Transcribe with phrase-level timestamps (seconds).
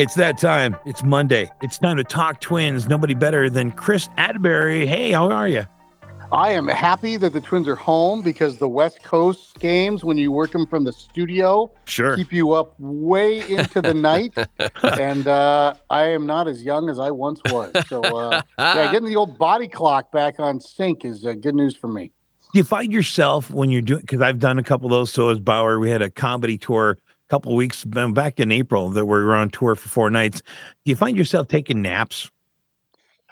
[0.00, 0.76] It's that time.
[0.86, 1.50] It's Monday.
[1.60, 2.88] It's time to talk twins.
[2.88, 4.86] Nobody better than Kris Attebury.
[4.86, 5.66] Hey, how are you?
[6.32, 10.32] I am happy that the Twins are home because the West Coast games, when you
[10.32, 12.16] work them from the studio, Sure.
[12.16, 14.32] keep you up way into the night.
[14.82, 17.70] and uh, I am not as young as I once was.
[17.86, 21.76] So, uh, yeah, getting the old body clock back on sync is uh, good news
[21.76, 22.10] for me.
[22.54, 25.28] Do you find yourself when you're doing, because I've done a couple of those, so
[25.28, 25.78] has Bauer.
[25.78, 26.96] We had a comedy tour
[27.30, 30.42] couple of weeks back in April that we were on tour for four nights.
[30.84, 32.28] Do you find yourself taking naps?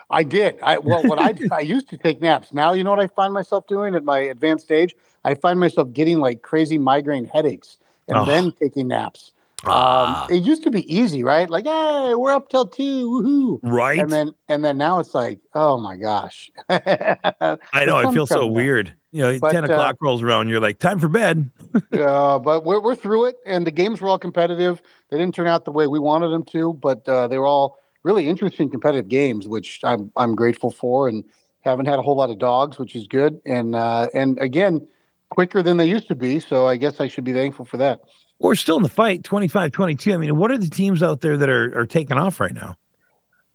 [0.09, 0.57] I did.
[0.63, 2.53] I well, what I did, I used to take naps.
[2.53, 4.95] Now, you know what I find myself doing at my advanced age?
[5.25, 7.77] I find myself getting like crazy migraine headaches
[8.07, 8.25] and Oh.
[8.25, 9.33] then taking naps.
[9.65, 10.25] Ah.
[10.25, 11.49] Um, it used to be easy, right?
[11.49, 13.59] Like, hey, we're up till two, woohoo!
[13.63, 13.99] Right?
[13.99, 16.49] And then and then now it's like, oh my gosh.
[16.69, 17.99] I know.
[17.99, 18.93] It feels so weird.
[19.11, 20.49] You know, But, 10 uh, o'clock rolls around.
[20.49, 21.49] You're like, time for bed.
[21.93, 24.81] uh, but we're we're through it, and the games were all competitive.
[25.09, 27.79] They didn't turn out the way we wanted them to, but uh, they were all
[28.03, 31.23] really interesting competitive games, which I'm I'm grateful for, and
[31.61, 34.87] haven't had a whole lot of dogs, which is good, and uh, and again,
[35.29, 36.39] quicker than they used to be.
[36.39, 38.01] So I guess I should be thankful for that.
[38.39, 40.13] We're still in the fight, 25 22.
[40.13, 42.75] I mean, what are the teams out there that are, are taking off right now?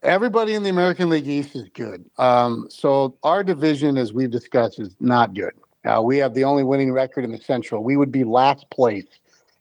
[0.03, 2.05] Everybody in the American League East is good.
[2.19, 5.53] Um, so our division, as we've discussed, is not good.
[5.87, 7.83] Uh, we have the only winning record in the Central.
[7.83, 9.07] We would be last place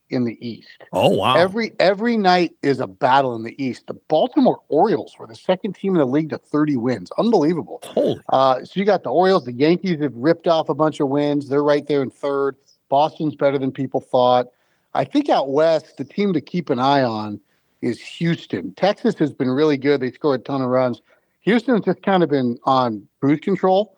[0.09, 0.83] in the East.
[0.91, 1.35] Oh, wow.
[1.35, 3.87] Every every night is a battle in the East.
[3.87, 7.11] The Baltimore Orioles were the second team in the league to 30 wins.
[7.17, 7.79] Unbelievable.
[7.83, 8.21] Holy.
[8.29, 9.45] Uh, so you got the Orioles.
[9.45, 11.49] The Yankees have ripped off a bunch of wins.
[11.49, 12.57] They're right there in third.
[12.89, 14.47] Boston's better than people thought.
[14.93, 17.39] I think out west, the team to keep an eye on
[17.81, 18.73] is Houston.
[18.75, 20.01] Texas has been really good.
[20.01, 21.01] They scored a ton of runs.
[21.41, 23.97] Houston's just kind of been on cruise control.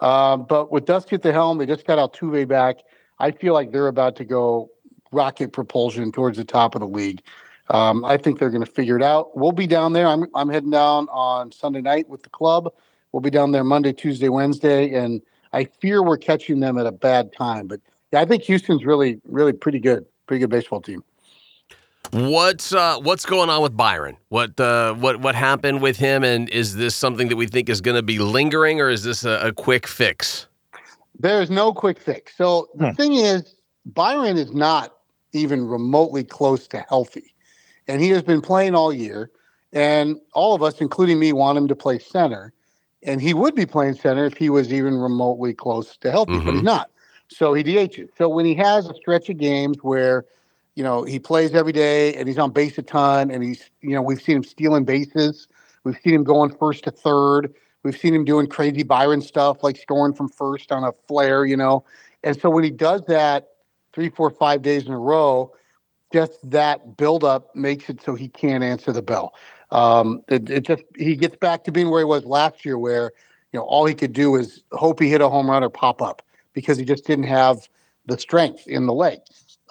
[0.00, 2.76] Uh, but with Dusty at the helm, they just got Altuve back.
[3.18, 4.70] I feel like they're about to go
[5.12, 7.22] rocket propulsion towards the top of the league.
[7.68, 9.36] Um, I think they're going to figure it out.
[9.36, 10.06] We'll be down there.
[10.06, 12.72] I'm I'm heading down on Sunday night with the club.
[13.12, 15.20] We'll be down there Monday, Tuesday, Wednesday, and
[15.52, 17.66] I fear we're catching them at a bad time.
[17.66, 17.80] But
[18.12, 21.02] I think Houston's really, really pretty good, pretty good baseball team.
[22.12, 24.16] What's uh, what's going on with Byron?
[24.28, 26.22] What uh, what what happened with him?
[26.22, 29.24] And is this something that we think is going to be lingering, or is this
[29.24, 30.46] a, a quick fix?
[31.18, 32.36] There is no quick fix.
[32.36, 32.94] So the Hmm.
[32.94, 33.56] thing is,
[33.86, 34.94] Byron is not
[35.32, 37.34] even remotely close to healthy,
[37.88, 39.30] and he has been playing all year.
[39.72, 42.52] And all of us, including me, want him to play center,
[43.02, 46.54] and he would be playing center if he was even remotely close to healthy, but
[46.54, 46.90] he's not.
[47.28, 48.10] So he DHs.
[48.16, 50.24] So when he has a stretch of games where,
[50.74, 53.90] you know, he plays every day and he's on base a ton, and he's, you
[53.90, 55.48] know, we've seen him stealing bases,
[55.84, 59.76] we've seen him going first to third, we've seen him doing crazy Byron stuff like
[59.76, 61.84] scoring from first on a flare, you know.
[62.22, 63.48] And so when he does that
[63.92, 65.52] three, four, five days in a row,
[66.12, 69.34] just that buildup makes it so he can't answer the bell.
[69.72, 73.10] Um, it, it just he gets back to being where he was last year, where
[73.52, 76.00] you know all he could do is hope he hit a home run or pop
[76.00, 76.22] up
[76.56, 77.68] because he just didn't have
[78.06, 79.18] the strength in the leg.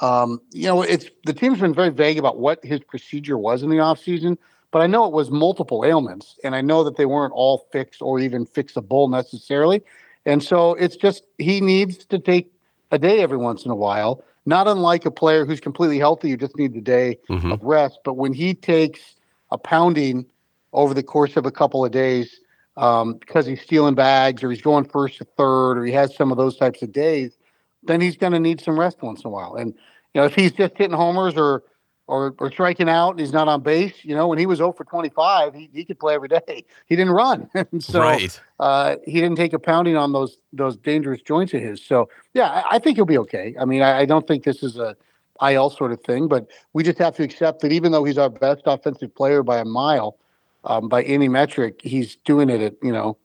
[0.01, 3.69] Um, you know, it's the team's been very vague about what his procedure was in
[3.69, 4.37] the offseason,
[4.71, 8.01] but I know it was multiple ailments, and I know that they weren't all fixed
[8.01, 9.81] or even fixable necessarily.
[10.27, 12.51] And so it's just he needs to take
[12.91, 16.37] a day every once in a while, not unlike a player who's completely healthy you
[16.37, 17.51] just need a day Mhm.
[17.51, 17.99] of rest.
[18.05, 19.15] But when he takes
[19.51, 20.25] a pounding
[20.71, 22.39] over the course of a couple of days
[22.77, 26.31] um, because he's stealing bags or he's going first to third or he has some
[26.31, 27.37] of those types of days,
[27.83, 29.55] then he's going to need some rest once in a while.
[29.55, 29.73] And
[30.13, 31.63] you know, if he's just hitting homers or
[32.07, 34.73] or, or striking out and he's not on base, you know, when he was 0
[34.73, 36.63] for 25, he, he could play every day.
[36.85, 37.49] He didn't run.
[37.55, 38.39] And so right.
[38.59, 41.83] uh, he didn't take a pounding on those those dangerous joints of his.
[41.83, 43.55] So yeah, I, I think he'll be okay.
[43.59, 44.95] I mean, I, I don't think this is a
[45.41, 48.29] IL sort of thing, but we just have to accept that even though he's our
[48.29, 50.17] best offensive player by a mile,
[50.65, 53.17] um, by any metric, he's doing it at you know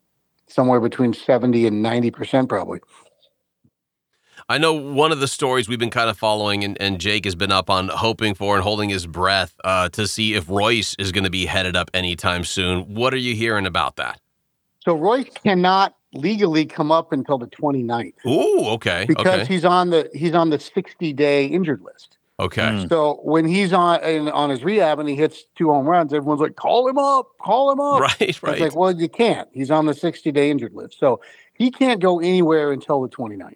[0.49, 2.81] somewhere between seventy and ninety percent probably.
[4.49, 7.37] I know one of the stories we've been kind of following, and, and Jake has
[7.37, 11.13] been up on hoping for and holding his breath uh, to see if Royce is
[11.13, 12.95] going to be headed up anytime soon.
[12.95, 14.21] What are you hearing about that?
[14.81, 19.91] So Royce cannot legally come up until the 29th Ooh, okay, because okay, he's on
[19.91, 22.19] the he's on the sixty day injured list.
[22.45, 22.63] Okay.
[22.63, 22.89] Mm.
[22.89, 26.41] So when he's on in, on his rehab and he hits two home runs, everyone's
[26.41, 28.61] like, "Call him up, call him up." Right, It's right.
[28.61, 29.49] like, well, you can't.
[29.53, 30.99] He's on the 60 day injured list.
[30.99, 31.21] So
[31.55, 33.55] he can't go anywhere until the 29th.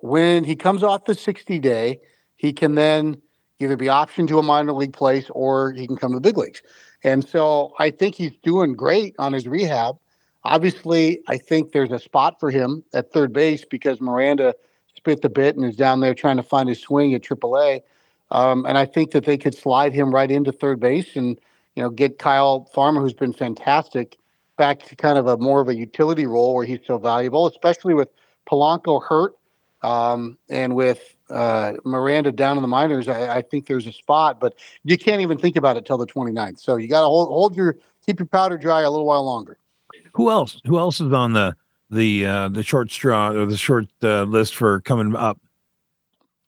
[0.00, 2.00] When he comes off the 60 day,
[2.36, 3.20] he can then
[3.60, 6.36] either be optioned to a minor league place or he can come to the big
[6.36, 6.62] leagues.
[7.02, 9.96] And so I think he's doing great on his rehab.
[10.44, 14.54] Obviously, I think there's a spot for him at third base because Miranda
[14.94, 17.80] spit the bit and is down there trying to find his swing at AAA.
[18.30, 21.38] Um, and I think that they could slide him right into third base and
[21.76, 24.16] you know, get Kyle Farmer, who's been fantastic,
[24.56, 27.94] back to kind of a more of a utility role where he's so valuable, especially
[27.94, 28.08] with
[28.50, 29.34] Polanco hurt
[29.82, 33.08] um, and with uh, Miranda down in the minors.
[33.08, 36.06] I, I, think there's a spot, but you can't even think about it till the
[36.06, 36.60] 29th.
[36.60, 37.76] So you got to hold, hold your
[38.06, 39.58] keep your powder dry a little while longer.
[40.12, 40.60] Who else?
[40.64, 41.56] Who else is on the
[41.90, 45.38] the uh, the short straw or the short uh, list for coming up?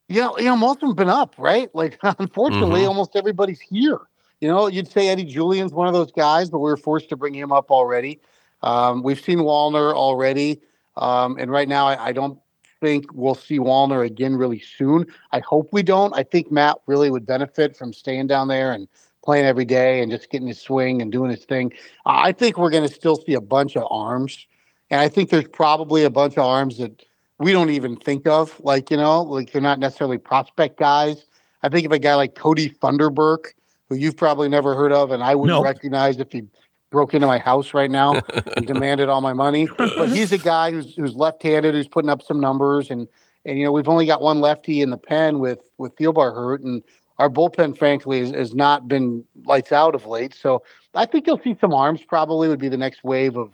[0.09, 1.73] Yeah, you know, most of them been up, right?
[1.75, 2.89] Like, unfortunately, mm-hmm.
[2.89, 4.01] almost everybody's here.
[4.41, 7.17] You know, you'd say Eddie Julien's one of those guys, but we were forced to
[7.17, 8.21] bring him up already.
[8.63, 10.61] Um, we've seen Wallner already,
[10.97, 12.39] um, and right now, I, I, don't
[12.81, 15.07] think we'll see Wallner again really soon.
[15.31, 16.13] I hope we don't.
[16.17, 18.89] I think Matt really would benefit from staying down there and
[19.25, 21.73] playing every day and just getting his swing and doing his thing.
[22.05, 24.47] I think we're going to still see a bunch of arms,
[24.91, 27.05] and I think there's probably a bunch of arms that
[27.39, 28.59] we don't even think of.
[28.61, 31.25] Like you know, like they're not necessarily prospect guys.
[31.63, 33.53] I think of a guy like Kody Funderburk,
[33.89, 35.65] who you've probably never heard of, and I wouldn't nope.
[35.65, 36.43] recognize if he
[36.91, 38.21] broke into my house right now
[38.57, 39.69] and demanded all my money.
[39.77, 43.09] But he's a guy who's who's left-handed, who's putting up some numbers, and
[43.45, 46.63] and you know we've only got one lefty in the pen with with Thielbar hurt,
[46.63, 46.83] and
[47.19, 50.35] our bullpen, frankly, has, has not been lights out of late.
[50.35, 50.63] So
[50.95, 52.01] I think you'll see some arms.
[52.03, 53.53] Probably would be the next wave of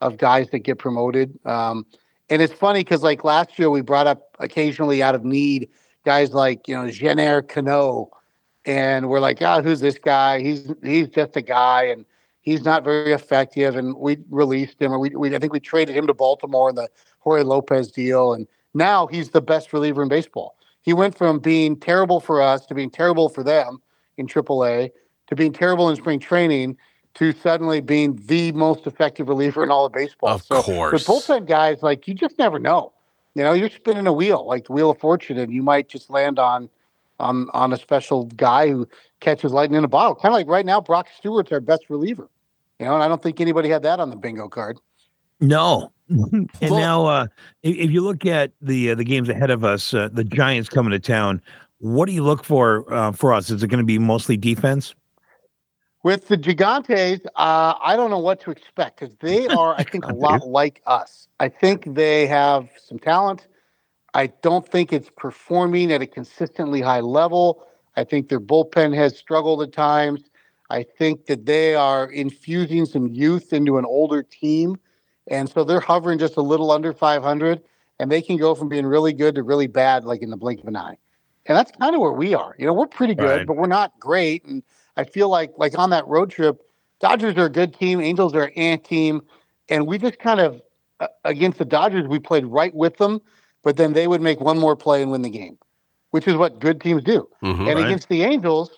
[0.00, 1.38] of guys that get promoted.
[1.44, 1.84] Um,
[2.30, 5.68] and it's funny because like last year we brought up occasionally out of need
[6.04, 8.10] guys like you know Yennier Cano,
[8.64, 10.40] and we're like, oh, who's this guy?
[10.40, 12.04] He's he's just a guy, and
[12.40, 13.76] he's not very effective.
[13.76, 16.76] And we released him, or we, we I think we traded him to Baltimore in
[16.76, 16.88] the
[17.18, 20.56] Jorge Lopez deal, and now he's the best reliever in baseball.
[20.82, 23.82] He went from being terrible for us to being terrible for them
[24.16, 24.90] in AAA
[25.26, 26.76] to being terrible in spring training
[27.20, 30.30] to suddenly being the most effective reliever in all of baseball.
[30.30, 30.90] Of so course.
[30.90, 32.94] With bullpen guys, like you just never know.
[33.34, 36.08] You know, you're spinning a wheel, like the wheel of fortune, and you might just
[36.08, 36.70] land on
[37.18, 38.88] on on a special guy who
[39.20, 40.14] catches lightning in a bottle.
[40.14, 42.30] Kind of like right now, Brock Stewart's our best reliever.
[42.78, 44.78] You know, and I don't think anybody had that on the bingo card.
[45.40, 45.92] No.
[46.08, 47.26] and well, now, uh,
[47.62, 50.70] if, if, you look at the uh, the games ahead of us, uh, the Giants
[50.70, 51.42] coming to town.
[51.80, 53.50] What do you look for uh, for us?
[53.50, 54.94] Is it going to be mostly defense?
[56.02, 60.06] With the Gigantes, uh, I don't know what to expect because they are, I think,
[60.06, 61.28] a lot like us.
[61.38, 63.46] I think they have some talent.
[64.14, 67.66] I don't think it's performing at a consistently high level.
[67.96, 70.30] I think their bullpen has struggled at times.
[70.70, 74.76] I think that they are infusing some youth into an older team.
[75.28, 77.62] And so they're hovering just a little under 500,
[77.98, 80.60] and they can go from being really good to really bad, like in the blink
[80.60, 80.96] of an eye.
[81.46, 82.54] And that's kind of where we are.
[82.58, 83.46] You know, we're pretty good, right.
[83.46, 84.44] but we're not great.
[84.44, 84.62] And
[84.96, 86.60] I feel like, like on that road trip,
[87.00, 89.22] Dodgers are a good team, Angels are an ant team,
[89.68, 90.60] and we just kind of
[91.00, 93.20] uh, against the Dodgers, we played right with them,
[93.62, 95.56] but then they would make one more play and win the game,
[96.10, 97.28] which is what good teams do.
[97.42, 97.86] Mm-hmm, and right.
[97.86, 98.70] against the Angels,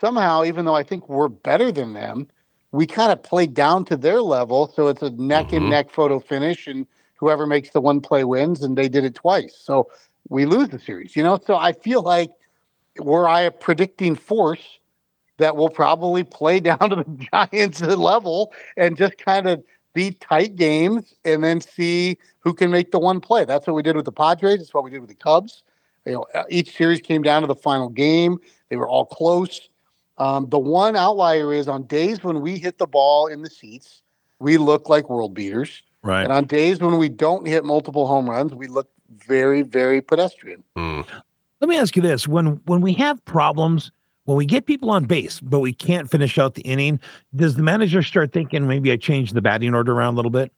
[0.00, 2.26] somehow, even though I think we're better than them,
[2.72, 4.72] we kind of played down to their level.
[4.74, 5.56] So it's a neck mm-hmm.
[5.56, 9.14] and neck photo finish, and whoever makes the one play wins, and they did it
[9.14, 9.56] twice.
[9.56, 9.88] So
[10.28, 11.38] we lose the series, you know?
[11.46, 12.30] So I feel like
[12.98, 14.78] were I a predicting force
[15.42, 19.62] that will probably play down to the Giants level and just kind of
[19.94, 23.44] be tight games and then see who can make the one play.
[23.44, 24.58] That's what we did with the Padres.
[24.58, 25.62] That's what we did with the Cubs.
[26.06, 28.38] You know, each series came down to the final game.
[28.70, 29.68] They were all close.
[30.18, 34.02] Um, the one outlier is on days when we hit the ball in the seats,
[34.38, 35.82] we look like world beaters.
[36.02, 36.24] Right.
[36.24, 38.88] And on days when we don't hit multiple home runs, we look
[39.26, 40.64] very, very pedestrian.
[40.76, 41.06] Mm.
[41.60, 43.92] Let me ask you this: when when we have problems,
[44.24, 47.00] when we get people on base, but we can't finish out the inning,
[47.34, 50.52] does the manager start thinking maybe I change the batting order around a little bit?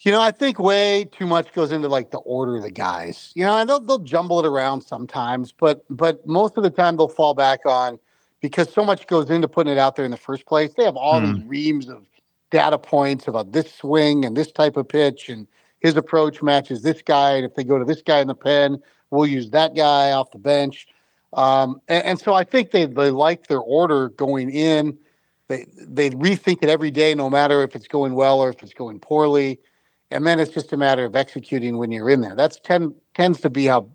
[0.00, 3.32] You know, I think way too much goes into like the order of the guys.
[3.34, 6.98] You know, and they'll they'll jumble it around sometimes, but but most of the time
[6.98, 7.98] they'll fall back on
[8.40, 10.74] because so much goes into putting it out there in the first place.
[10.76, 11.48] They have all these hmm.
[11.48, 12.04] reams of
[12.50, 15.46] data points about this swing and this type of pitch and
[15.80, 17.32] his approach matches this guy.
[17.32, 18.78] And if they go to this guy in the pen,
[19.10, 20.86] we'll use that guy off the bench.
[21.32, 24.96] Um, and, and, so I think they, they like their order going in.
[25.48, 28.74] They they rethink it every day, no matter if it's going well or if it's
[28.74, 29.60] going poorly.
[30.10, 32.34] And then it's just a matter of executing when you're in there.
[32.34, 33.88] That's ten, tends to be how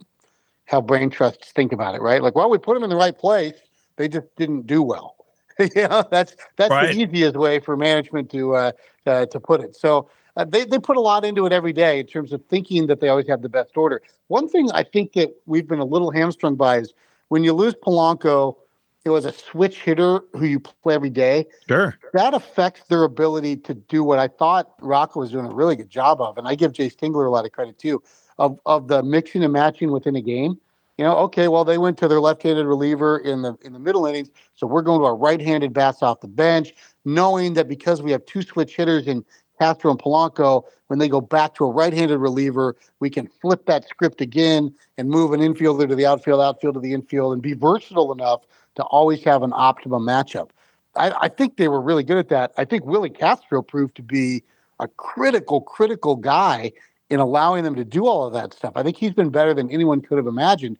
[0.65, 2.21] how brain trusts think about it, right?
[2.21, 3.55] Like, well, we put them in the right place.
[3.97, 5.15] They just didn't do well.
[5.59, 6.93] you know, that's that's right.
[6.93, 8.71] the easiest way for management to uh,
[9.05, 9.75] uh, to put it.
[9.75, 12.87] So uh, they they put a lot into it every day in terms of thinking
[12.87, 14.01] that they always have the best order.
[14.27, 16.93] One thing I think that we've been a little hamstrung by is
[17.31, 18.57] when you lose Polanco,
[19.05, 21.45] it was a switch hitter who you play every day.
[21.65, 21.97] Sure.
[22.11, 25.89] That affects their ability to do what I thought Rocco was doing a really good
[25.89, 26.37] job of.
[26.37, 28.03] And I give Jayce Tingler a lot of credit too,
[28.37, 30.59] of, of the mixing and matching within a game.
[30.97, 34.05] You know, okay, well they went to their left-handed reliever in the in the middle
[34.05, 36.73] innings, so we're going to our right-handed bats off the bench,
[37.05, 39.23] knowing that because we have two switch hitters in
[39.61, 43.87] Castro and Polanco, when they go back to a right-handed reliever, we can flip that
[43.87, 47.53] script again and move an infielder to the outfield, outfield to the infield, and be
[47.53, 48.41] versatile enough
[48.73, 50.49] to always have an optimum matchup.
[50.95, 52.53] I, I think they were really good at that.
[52.57, 54.41] I think Willi Castro proved to be
[54.79, 56.71] a critical, critical guy
[57.11, 58.73] in allowing them to do all of that stuff.
[58.75, 60.79] I think he's been better than anyone could have imagined.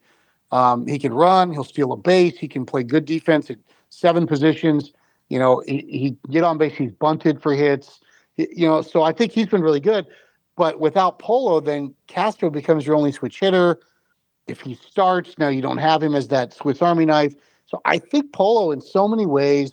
[0.50, 3.58] Um, he can run, he'll steal a base, he can play good defense at
[3.90, 4.92] seven positions.
[5.28, 8.00] You know, he, he get on base, he's bunted for hits.
[8.36, 10.06] You know, so I think he's been really good.
[10.56, 13.80] But without Polo, then Castro becomes your only switch hitter.
[14.46, 17.34] If he starts, now you don't have him as that Swiss Army knife.
[17.66, 19.72] So I think Polo, in so many ways,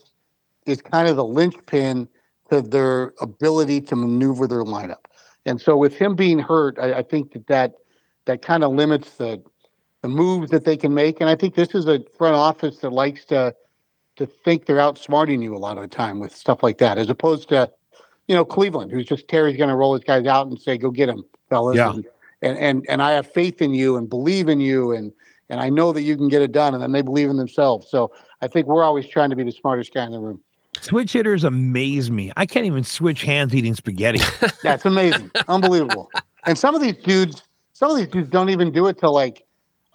[0.66, 2.08] is kind of the linchpin
[2.50, 5.06] to their ability to maneuver their lineup.
[5.46, 7.74] And so with him being hurt, I, I think that that,
[8.25, 9.42] that kind of limits the
[10.01, 11.20] the moves that they can make.
[11.20, 13.54] And I think this is a front office that likes to
[14.16, 17.10] to think they're outsmarting you a lot of the time with stuff like that, as
[17.10, 17.72] opposed to,
[18.29, 20.91] you know, Cleveland, who's just Terry's going to roll his guys out and say, "Go
[20.91, 21.91] get him, fellas." Yeah.
[21.93, 22.05] And,
[22.43, 25.12] and and and I have faith in you and believe in you and
[25.50, 26.75] and I know that you can get it done.
[26.75, 27.89] And then they believe in themselves.
[27.89, 28.12] So
[28.43, 30.39] I think we're always trying to be the smartest guy in the room.
[30.79, 32.31] Switch hitters amaze me.
[32.38, 34.19] I can't even switch hands eating spaghetti.
[34.63, 36.12] That's amazing, unbelievable.
[36.45, 37.41] And some of these dudes,
[37.74, 39.43] some of these dudes don't even do it till like.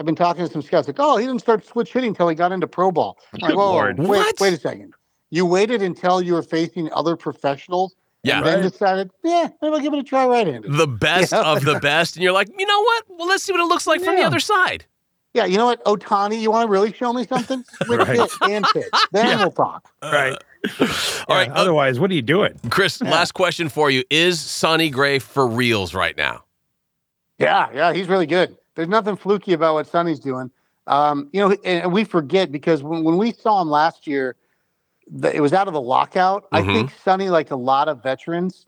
[0.00, 2.34] I've been talking to some scouts like, oh, he didn't start switch hitting until he
[2.34, 3.16] got into pro ball.
[3.32, 3.98] Like, Good whoa, Lord.
[4.00, 4.40] wait, What?
[4.40, 4.92] wait a second.
[5.30, 7.94] You waited until you were facing other professionals
[8.24, 8.38] Yeah.
[8.38, 8.72] and then Right.
[8.72, 10.72] decided, yeah, maybe I'll give it a try right-handed.
[10.72, 11.42] The best Yeah.
[11.42, 12.16] of the best.
[12.16, 13.04] And you're like, you know what?
[13.10, 14.86] Well, let's see what it looks like from the other side.
[15.34, 17.64] Yeah, you know what, Ohtani, you want to really show me something?
[17.84, 18.16] Switch Right.
[18.18, 18.84] hit and pitch.
[19.12, 19.36] Then Yeah.
[19.38, 19.88] we'll talk.
[20.02, 20.32] right.
[20.80, 20.86] All
[21.36, 21.48] right.
[21.48, 22.58] Yeah, uh, otherwise, what are you doing?
[22.70, 24.04] Kris, last question for you.
[24.10, 26.44] Is Sonny Gray for reals right now?
[27.38, 28.56] Yeah, yeah, he's really good.
[28.76, 30.50] There's nothing fluky about what Sonny's doing.
[30.86, 34.36] Um, you know, and, and we forget because when, when we saw him last year,
[35.10, 36.46] the, it was out of the lockout.
[36.52, 36.72] I Mhm.
[36.74, 38.66] think Sonny, like a lot of veterans,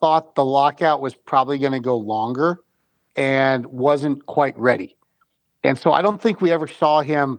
[0.00, 2.60] thought the lockout was probably going to go longer
[3.16, 4.96] and wasn't quite ready.
[5.64, 7.38] And so I don't think we ever saw him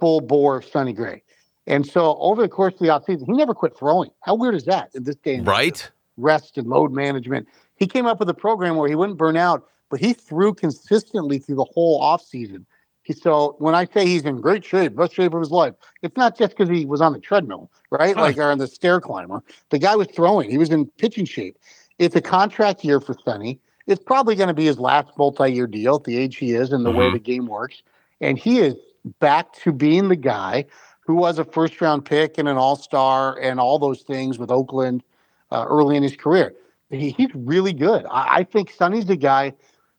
[0.00, 1.22] full bore Sonny Gray.
[1.66, 4.10] And so over the course of the offseason, he never quit throwing.
[4.20, 5.44] How weird is that in this age?
[5.44, 5.90] Right?
[6.20, 7.46] rest and load management.
[7.76, 11.38] He came up with a program where he wouldn't burn out, but he threw consistently
[11.38, 12.64] through the whole offseason.
[13.12, 16.36] So when I say he's in great shape, best shape of his life, it's not
[16.36, 18.14] just because he was on the treadmill, right?
[18.14, 18.22] Huh.
[18.22, 19.42] Like or on the stair climber.
[19.70, 20.50] The guy was throwing.
[20.50, 21.56] He was in pitching shape.
[21.98, 23.60] It's a contract year for Sonny.
[23.86, 26.84] It's probably going to be his last multi-year deal at the age he is and
[26.84, 27.14] the way Mhm.
[27.14, 27.82] the game works.
[28.20, 28.74] And he is
[29.20, 30.66] back to being the guy
[31.00, 35.02] who was a first round pick and an all-star and all those things with Oakland
[35.50, 36.54] uh, early in his career.
[36.90, 38.04] He, he's really good.
[38.10, 39.54] I, I think Sonny's the guy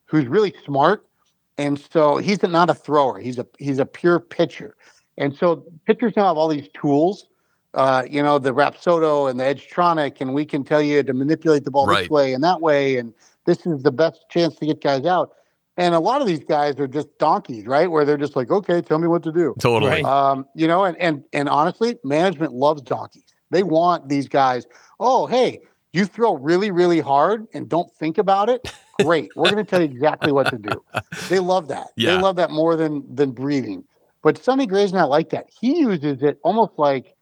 [0.06, 1.06] who's really smart,
[1.60, 3.20] and so he's not a thrower.
[3.20, 4.75] He's a he's a pure pitcher,
[5.18, 7.28] and so pitchers now have all these tools.
[7.75, 11.66] Uh, you know, the Rapsodo and the Edgetronic, and we can tell you to manipulate
[11.66, 12.01] the ball Right.
[12.01, 13.13] this way and that way, and
[13.46, 15.34] this is the best chance to get guys out.
[15.78, 17.89] And a lot of these guys are just donkeys, right?
[17.92, 19.54] Where they're just like, okay, tell me what to do.
[19.60, 19.92] Totally.
[19.92, 20.04] Right.
[20.04, 23.25] Um, you know, and and and honestly, management loves donkeys.
[23.51, 24.66] They want these guys.
[25.00, 25.60] Oh, hey,
[25.94, 28.74] you throw really, really hard and don't think about it.
[29.01, 30.84] Great, we're going to tell you exactly what to do.
[31.29, 31.88] They love that.
[31.96, 32.15] Yeah.
[32.15, 33.84] They love that more than than breathing.
[34.22, 35.48] But Sonny Gray's not like that.
[35.50, 37.15] He uses it almost like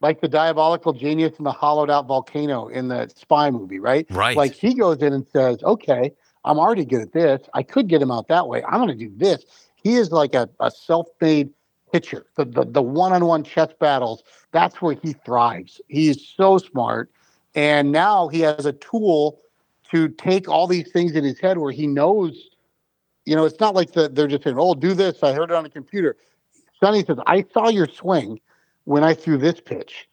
[0.00, 4.06] like the diabolical genius in the hollowed out volcano in the spy movie, right?
[4.10, 4.36] Right.
[4.36, 6.12] Like he goes in and says, okay,
[6.44, 7.42] I'm already good at this.
[7.54, 8.62] I could get him out that way.
[8.62, 9.44] I'm going to do this.
[9.74, 11.50] He is like a, a self-made
[11.92, 12.26] pitcher.
[12.36, 14.22] The, the the one-on-one chess battles,
[14.52, 15.80] that's where he thrives.
[15.88, 17.10] He's so smart.
[17.54, 19.40] And now he has a tool
[19.90, 22.50] to take all these things in his head where he knows,
[23.24, 25.22] you know, it's not like the, they're just saying, oh, do this.
[25.22, 26.16] I heard it on the computer.
[26.80, 28.40] Sonny says, I saw your swing
[28.84, 30.08] when I threw this pitch.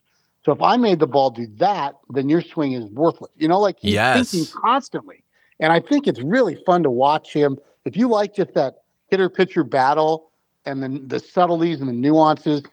[0.46, 3.32] So if I made the ball do that, then your swing is worthless.
[3.36, 4.32] You know, like he's Yes.
[4.32, 5.24] thinking constantly.
[5.60, 7.58] And I think it's really fun to watch him.
[7.86, 10.32] If you like just that hitter pitcher battle
[10.66, 12.64] and then the subtleties and the nuances,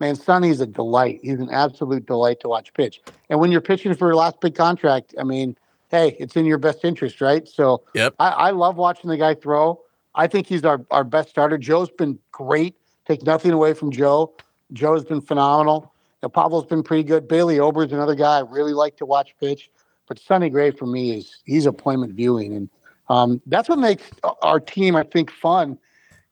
[0.00, 1.20] man, Sonny's a delight.
[1.22, 3.00] He's an absolute delight to watch pitch.
[3.30, 5.56] And when you're pitching for your last big contract, I mean,
[5.92, 7.46] hey, it's in your best interest, right?
[7.46, 8.14] So Yep.
[8.18, 9.80] I, I love watching the guy throw.
[10.14, 11.56] I think he's our, our best starter.
[11.58, 12.74] Joe's been great.
[13.06, 14.34] Take nothing away from Joe.
[14.72, 15.92] Joe's been phenomenal.
[16.22, 17.28] Now, Pablo's been pretty good.
[17.28, 19.70] Bailey Ober's another guy I really like to watch pitch.
[20.08, 22.70] But Sonny Gray for me is he's appointment viewing, and
[23.08, 24.10] um, that's what makes
[24.42, 25.78] our team I think fun.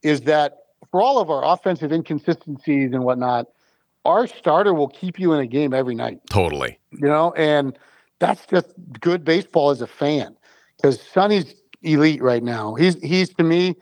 [0.02, 0.58] Is that
[0.90, 3.46] for all of our offensive inconsistencies and whatnot,
[4.04, 6.78] our starter will keep you in a game every night Totally.
[6.92, 7.78] you know, and
[8.20, 8.68] that's just
[9.00, 10.36] good baseball as a fan
[10.76, 12.74] because Sonny's elite right now.
[12.74, 13.76] He's he's to me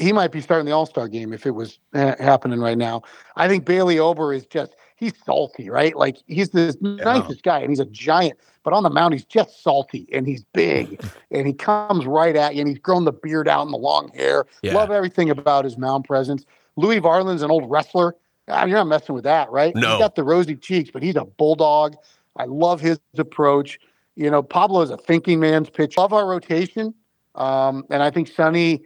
[0.00, 3.02] he might be starting the All Star game if it was ha- happening right now.
[3.36, 5.96] I think Bailey Ober is just he's salty, right?
[5.96, 9.62] Like he's the nicest guy and he's a giant, but on the mound he's just
[9.62, 11.00] salty and he's big
[11.30, 14.10] and he comes right at you and he's grown the beard out and the long
[14.14, 14.46] hair.
[14.62, 14.74] Yeah.
[14.74, 16.44] Love everything about his mound presence.
[16.76, 18.16] Louie Varland's an old wrestler.
[18.48, 19.74] Ah, you're not messing with that, right?
[19.74, 19.90] No.
[19.90, 21.96] He's got the rosy cheeks, but he's a bulldog.
[22.38, 23.78] I love his approach.
[24.14, 25.96] You know, Pablo is a thinking man's pitch.
[25.96, 26.94] Love our rotation.
[27.34, 28.82] Um, and I think Sonny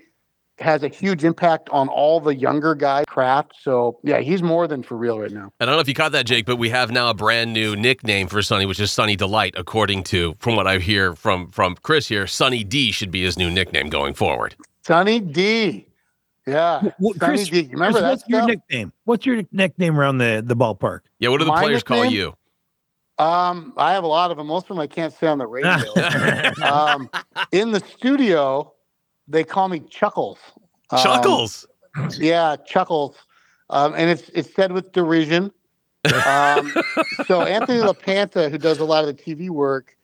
[0.60, 3.54] has a huge impact on all the younger guy craft.
[3.60, 5.50] So yeah, he's more than for real right now.
[5.60, 7.76] I don't know if you caught that, Jake, but we have now a brand new
[7.76, 11.76] nickname for Sonny, which is Sunny Delight, according to from what I hear from from
[11.76, 12.26] Kris here.
[12.26, 14.54] Sunny D should be his new nickname going forward.
[14.84, 15.86] Sonny D.
[16.46, 16.90] Yeah.
[16.98, 17.62] Well, Sonny Kris, D.
[17.62, 18.92] You remember Kris, that what's your nickname?
[19.04, 21.00] What's your nickname around the, the ballpark?
[21.18, 22.34] Yeah, what do the My players call you?
[23.20, 24.46] Um, I have a lot of them.
[24.46, 25.92] Most of them I can't say on the radio.
[26.64, 27.10] um,
[27.52, 28.72] in the studio,
[29.28, 30.38] they call me Chuckles.
[30.90, 31.66] Um, Chuckles.
[32.18, 33.16] Yeah, Chuckles.
[33.68, 35.52] Um, and it's it's said with derision.
[36.26, 36.72] Um,
[37.26, 39.96] so Anthony LaPanta, who does a lot of the TV work,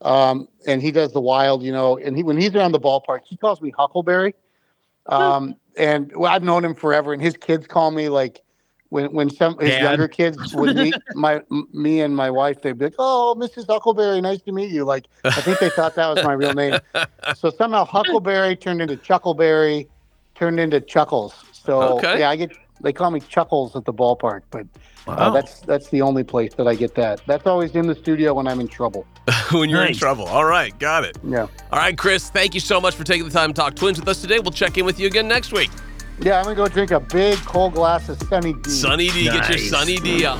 [0.00, 3.20] um, and he does the wild, you know, and he when he's around the ballpark,
[3.24, 4.34] he calls me Huckleberry.
[5.06, 8.40] Um, and well, I've known him forever, and his kids call me like
[8.92, 9.82] when when some his Dad.
[9.82, 11.40] younger kids would meet my
[11.72, 13.66] me and my wife, they'd be like, "Oh, Mrs.
[13.66, 16.78] Huckleberry, nice to meet you." Like I think they thought that was my real name.
[17.36, 19.86] So somehow Huckleberry turned into Chuckleberry,
[20.34, 21.34] turned into Chuckles.
[21.52, 22.18] So Okay.
[22.20, 22.50] yeah, I get
[22.82, 24.66] they call me Chuckles at the ballpark, but
[25.08, 27.22] uh, that's that's the only place that I get that.
[27.26, 29.06] That's always in the studio when I'm in trouble.
[29.52, 30.26] when you're in trouble.
[30.26, 31.16] All right, got it.
[31.24, 33.98] Yeah, All right, Kris, thank you so much for taking the time to talk Twins
[33.98, 34.38] with us today.
[34.38, 35.70] We'll check in with you again next week.
[36.22, 36.38] Yeah.
[36.38, 38.70] I'm gonna go drink a big cold glass of Sunny D.
[38.70, 40.38] Sunny D, get your Sunny D up.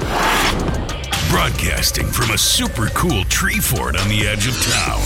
[1.30, 5.00] Broadcasting from a super cool tree fort on the edge of town.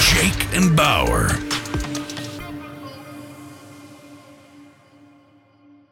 [0.00, 1.28] Jake and Bauer.